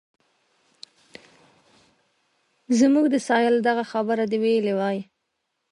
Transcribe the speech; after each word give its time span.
زموږ 2.79 3.05
د 3.11 3.15
سایل 3.27 3.55
دغه 3.67 3.83
خبره 3.91 4.23
دې 4.31 4.37
ویلې 4.43 4.73
وای. 4.79 4.97